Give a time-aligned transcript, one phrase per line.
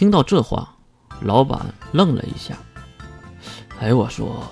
[0.00, 0.66] 听到这话，
[1.20, 1.60] 老板
[1.92, 2.56] 愣了一下。
[3.80, 4.42] 哎，我说，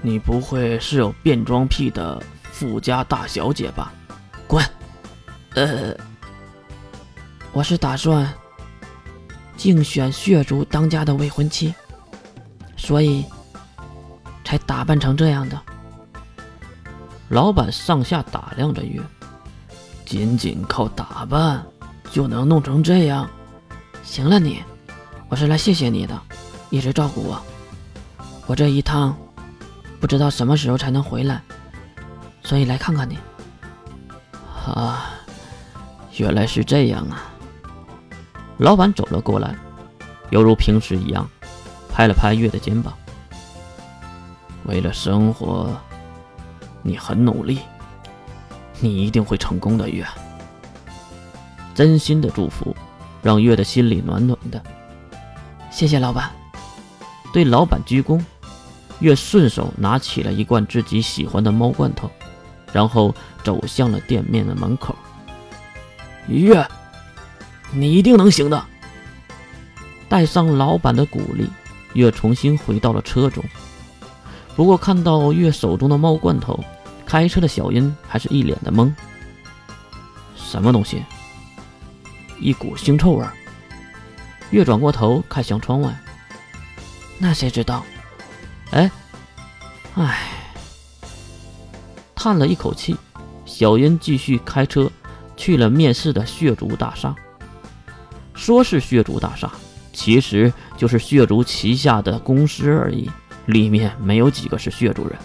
[0.00, 3.92] 你不会是有变装癖的富家大小姐吧？
[4.46, 4.64] 滚！
[5.54, 5.94] 呃，
[7.52, 8.26] 我是打算
[9.54, 11.74] 竞选血族当家的未婚妻，
[12.74, 13.22] 所以
[14.46, 15.60] 才打扮成这样的。
[17.28, 19.02] 老板上下打量着月，
[20.06, 21.62] 仅仅靠打扮
[22.10, 23.28] 就能弄成这样？
[24.02, 24.64] 行了，你，
[25.28, 26.20] 我是来谢谢你的，
[26.70, 27.42] 一直照顾我。
[28.46, 29.16] 我这一趟
[30.00, 31.42] 不知道什么时候才能回来，
[32.44, 33.18] 所以来看看你。
[34.66, 35.10] 啊，
[36.16, 37.24] 原来是这样啊！
[38.58, 39.56] 老板走了过来，
[40.30, 41.28] 犹如平时一样，
[41.92, 42.94] 拍了拍月的肩膀。
[44.64, 45.76] 为了生活，
[46.82, 47.58] 你很努力，
[48.80, 50.06] 你一定会成功的，月。
[51.74, 52.74] 真心的祝福，
[53.22, 54.62] 让月的心里暖暖的。
[55.76, 56.30] 谢谢老板，
[57.34, 58.18] 对老板鞠躬。
[59.00, 62.10] 月顺手拿起了一罐自己喜欢的猫罐头，
[62.72, 63.14] 然后
[63.44, 64.96] 走向了店面的门口。
[66.28, 66.66] 月，
[67.74, 68.64] 你一定能行的！
[70.08, 71.46] 带上老板的鼓励，
[71.92, 73.44] 月重新回到了车中。
[74.56, 76.58] 不过看到月手中的猫罐头，
[77.04, 78.90] 开车的小英还是一脸的懵。
[80.36, 81.02] 什么东西？
[82.40, 83.26] 一股腥臭味。
[84.50, 85.94] 越转过头看向窗外，
[87.18, 87.84] 那谁知道？
[88.70, 88.90] 哎，
[89.94, 90.30] 唉，
[92.14, 92.96] 叹了一口气，
[93.44, 94.90] 小英继续开车
[95.36, 97.14] 去了面试的血族大厦。
[98.34, 99.50] 说是血族大厦，
[99.92, 103.10] 其实就是血族旗下的公司而已，
[103.46, 105.18] 里面没有几个是血族人。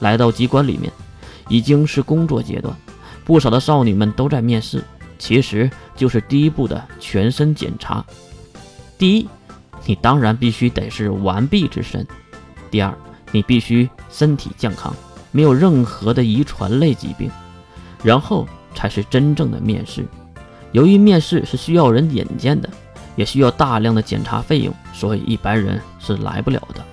[0.00, 0.92] 来到机关里面，
[1.48, 2.76] 已经是工作阶段，
[3.24, 4.84] 不少的少女们都在面试，
[5.18, 8.04] 其实就是第一步的全身检查。
[8.98, 9.28] 第一，
[9.84, 12.06] 你当然必须得是完璧之身。
[12.70, 12.92] 第二，
[13.32, 14.94] 你必须身体健康，
[15.32, 17.30] 没有任何的遗传类疾病，
[18.02, 20.04] 然后才是真正的面试。
[20.72, 22.68] 由于面试是需要人引荐的，
[23.14, 26.84] 也需要大量的检查费用，所以一般人是来不了的。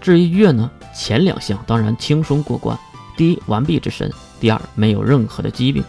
[0.00, 2.78] 至于月呢，前两项当然轻松过关：
[3.16, 4.08] 第一，完璧之身；
[4.38, 5.82] 第二，没有任何的疾病。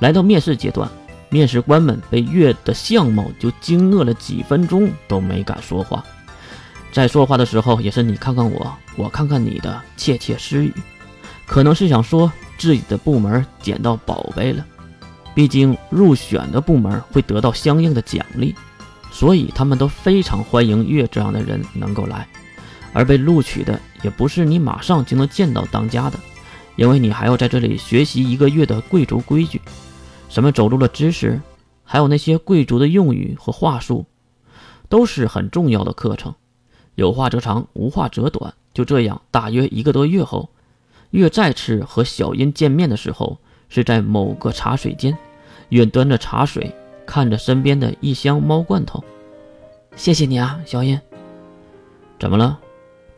[0.00, 0.90] 来到面试阶段，
[1.28, 6.04] 面试官们被月的相貌就惊愕了几分钟，都没敢说话。
[6.92, 10.74] 在说话的时候，也是你看看我，我看看你的窃窃私语，
[11.46, 14.66] 可能是想说自己的部门捡到宝贝了。
[15.32, 18.52] 毕竟入选的部门会得到相应的奖励，
[19.12, 22.26] 所以他们都非常欢迎月这样的人能够来。
[22.92, 26.18] 而被录取的也不是你马上就能见到当家的，
[26.74, 29.60] 因为你还要在这里学习一个月的贵族规矩，
[30.30, 31.40] 什么走路的知识，
[31.82, 34.06] 还有那些贵族的用语和话术，
[34.88, 36.32] 都是很重要的课程。
[36.94, 38.54] 有话则长，无话则短。
[38.72, 40.48] 就这样，大约一个多月后，
[41.10, 45.18] 月再次和小英见面的时候，是在某个茶水间。
[45.70, 46.72] 月端着茶水，
[47.04, 49.02] 看着身边的一箱猫罐头。
[49.96, 51.00] 谢谢你啊，小英。
[52.20, 52.56] 怎么了？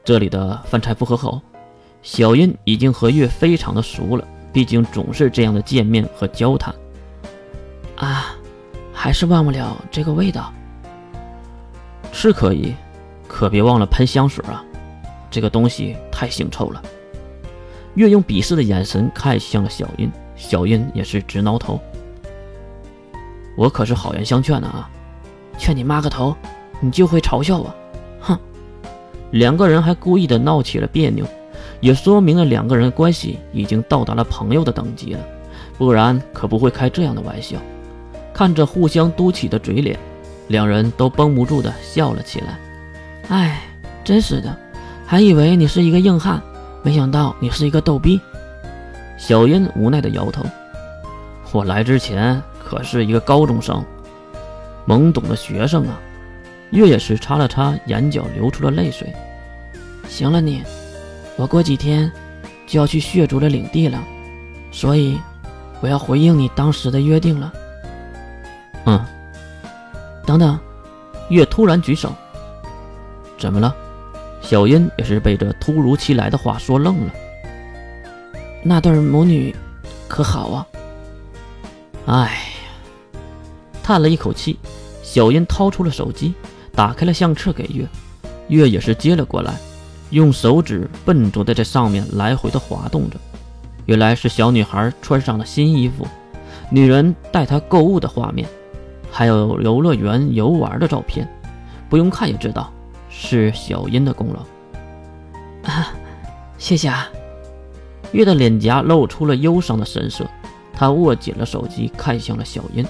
[0.03, 1.43] 这里的饭菜不合口？
[2.03, 6.75] 小英已经和月非常的熟了，毕竟总是这样的见面和交谈。
[8.03, 8.35] 啊，
[8.93, 10.53] 还是忘不了这个味道。
[12.13, 12.75] 是可以。
[13.29, 14.63] 可别忘了喷香水啊！
[15.31, 16.83] 这个东西太腥臭了。
[17.95, 21.81] 月用鄙视的眼神看向了小音，小音也是直挠头。
[23.57, 24.91] 我可是好言相劝的啊！
[25.57, 26.37] 劝你妈个头！
[26.79, 27.75] 你就会嘲笑我？
[28.21, 28.39] 哼！
[29.31, 31.25] 两个人还故意的闹起了别扭，
[31.81, 35.21] 也说明了两个人关系已经到达了朋友的等级了，
[35.79, 37.57] 不然可不会开这样的玩笑。
[38.33, 39.99] 看着互相嘟起的嘴脸，
[40.49, 42.59] 两人都绷不住的笑了起来。
[43.29, 43.63] 哎，
[44.03, 44.57] 真是的，
[45.07, 46.43] 还以为你是一个硬汉，
[46.83, 48.21] 没想到你是一个逗逼。
[49.17, 50.45] 小英无奈的摇头。
[51.53, 53.85] 我来之前可是一个高中生，
[54.87, 56.01] 懵懂的学生啊。
[56.71, 59.15] 月野时擦了擦眼角流出了泪水。
[60.09, 60.63] 行了你，
[61.37, 62.11] 我过几天
[62.67, 64.03] 就要去血族的领地了，
[64.71, 65.19] 所以
[65.81, 67.53] 我要回应你当时的约定了。
[68.85, 69.05] 嗯，
[70.27, 70.59] 等等，
[71.29, 72.13] 月突然举手。
[73.39, 73.75] 怎么了？
[74.41, 77.13] 小英也是被这突如其来的话说愣了。
[78.63, 79.55] 那对母女
[80.09, 80.67] 可好啊？
[82.07, 82.31] 哎呀，
[83.83, 84.59] 叹了一口气，
[85.03, 86.35] 小英掏出了手机，
[86.75, 87.87] 打开了相册给月，
[88.49, 89.55] 月也是接了过来，
[90.11, 93.17] 用手指笨拙的在上面来回的滑动着。
[93.87, 96.07] 原来是小女孩穿上了新衣服，
[96.71, 98.49] 女人带她购物的画面，
[99.13, 101.29] 还有游乐园游玩的照片。
[101.91, 102.73] 不用看也知道
[103.11, 104.41] 是小英的功劳。
[105.71, 105.93] 啊，
[106.57, 107.07] 谢谢啊。
[108.13, 110.25] 月的脸颊露出了忧伤的神色，
[110.73, 112.85] 他握紧了手机，看向了小英。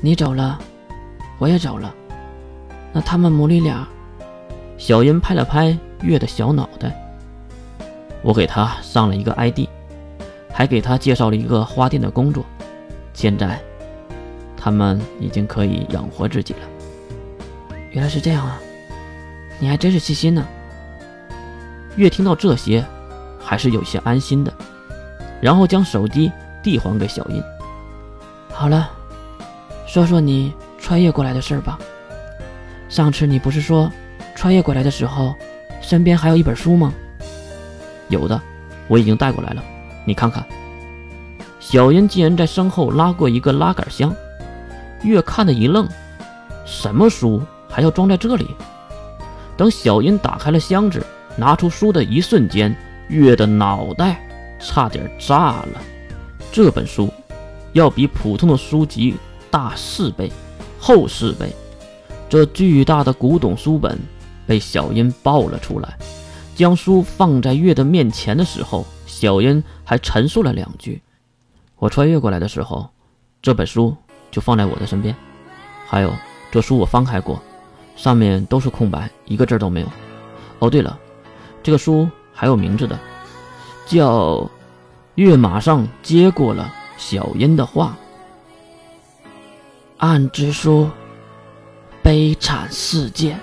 [0.00, 0.58] 你走了，
[1.38, 1.94] 我也走了，
[2.92, 3.86] 那他们母女俩……
[4.78, 6.94] 小英拍了拍月的小脑袋。
[8.22, 9.60] 我给他上了一个 ID，
[10.52, 12.44] 还给他介绍了一个花店的工作。
[13.12, 13.60] 现在，
[14.68, 16.60] 他们已经可以养活自己了。
[17.90, 18.60] 原来是这样啊，
[19.58, 20.46] 你还真是细心呢。
[21.96, 22.84] 月听到这些。
[23.40, 24.52] 还是有些安心的，
[25.40, 26.30] 然后将手机
[26.62, 27.42] 递还给小英。
[28.52, 28.90] 好了，
[29.86, 31.78] 说说你穿越过来的事儿吧。
[32.90, 33.90] 上次你不是说
[34.36, 35.34] 穿越过来的时候，
[35.80, 36.92] 身边还有一本书吗？
[38.08, 38.38] 有的，
[38.86, 39.64] 我已经带过来了。
[40.04, 40.44] 你看看。
[41.58, 44.14] 小英竟然在身后拉过一个拉杆箱，
[45.02, 45.88] 月看的一愣，
[46.64, 48.46] 什么书还要装在这里？
[49.56, 51.04] 等小英打开了箱子，
[51.36, 52.76] 拿出书的一瞬间。
[53.08, 54.20] 月的脑袋
[54.60, 55.80] 差点炸了。
[56.52, 57.10] 这本书
[57.72, 59.16] 要比普通的书籍
[59.50, 60.30] 大四倍，
[60.78, 61.50] 厚四倍。
[62.28, 63.98] 这巨大的古董书本
[64.46, 65.96] 被小英抱了出来，
[66.54, 71.00] 将书放在月的面前的时候，小英还陈述了两句
[71.80, 72.90] ：“我穿越过来的时候，
[73.40, 73.96] 这本书
[74.30, 75.14] 就放在我的身边。
[75.86, 76.12] 还有，
[76.50, 77.42] 这书我翻开过，
[77.96, 79.86] 上面都是空白，一个字都没有。
[80.58, 80.98] 哦，对了，
[81.62, 82.08] 这个书……”
[82.40, 82.96] 还有名字的，
[83.84, 84.48] 叫
[85.16, 85.36] 月。
[85.36, 87.96] 马上接过了小英的话
[89.98, 90.88] ：“暗之书，
[92.00, 93.36] 悲惨世界。”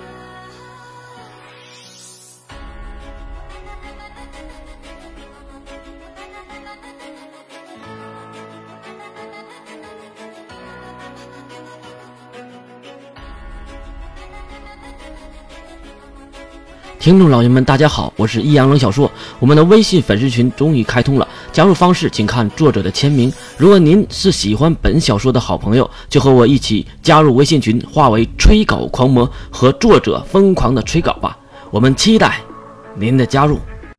[17.06, 19.08] 听众老爷们，大家好，我是易阳冷小说。
[19.38, 23.32] 我们的微信粉丝群终于开通了，加入方式请看作者的签名。
[23.56, 31.38] 如果您是喜欢本小说的好朋友，就和我一起加入微信群，化为吹稿狂魔，和作者疯狂的吹稿吧。
[31.70, 32.40] 我们期待
[32.96, 33.60] 您的加入。